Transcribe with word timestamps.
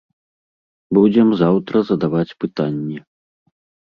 Будзем 0.97 1.29
заўтра 1.41 1.75
задаваць 1.89 2.35
пытанні. 2.45 2.97